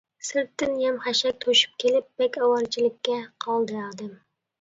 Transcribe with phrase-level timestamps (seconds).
[0.27, 4.09] سىرتتىن يەم-خەشەك توشۇپ كېلىپ بەك ئاۋارىچىلىككە قالدى ئادەم.